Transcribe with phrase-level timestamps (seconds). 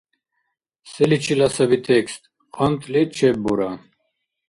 [0.91, 2.21] Селичила саби текст?
[2.55, 3.71] КъантӀли чеббура